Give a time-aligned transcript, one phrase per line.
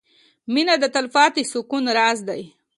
[0.53, 2.41] •مینه د تلپاتې سکون راز دی.